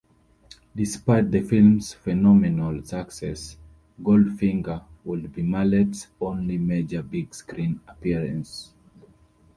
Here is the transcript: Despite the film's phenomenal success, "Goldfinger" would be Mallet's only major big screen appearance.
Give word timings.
Despite 0.75 1.29
the 1.29 1.41
film's 1.41 1.93
phenomenal 1.93 2.81
success, 2.81 3.55
"Goldfinger" 4.01 4.81
would 5.03 5.31
be 5.31 5.43
Mallet's 5.43 6.07
only 6.19 6.57
major 6.57 7.03
big 7.03 7.35
screen 7.35 7.79
appearance. 7.87 8.73